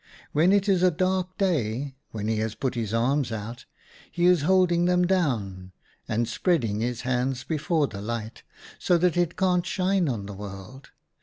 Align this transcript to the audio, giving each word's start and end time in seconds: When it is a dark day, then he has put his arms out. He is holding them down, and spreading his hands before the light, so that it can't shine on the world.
When 0.31 0.51
it 0.51 0.67
is 0.67 0.81
a 0.81 0.89
dark 0.89 1.37
day, 1.37 1.95
then 2.11 2.27
he 2.27 2.37
has 2.37 2.55
put 2.55 2.73
his 2.73 2.91
arms 2.91 3.31
out. 3.31 3.65
He 4.11 4.25
is 4.25 4.41
holding 4.41 4.85
them 4.85 5.05
down, 5.05 5.73
and 6.07 6.27
spreading 6.27 6.81
his 6.81 7.01
hands 7.01 7.43
before 7.43 7.85
the 7.85 8.01
light, 8.01 8.41
so 8.79 8.97
that 8.97 9.15
it 9.15 9.37
can't 9.37 9.63
shine 9.63 10.09
on 10.09 10.25
the 10.25 10.33
world. 10.33 10.89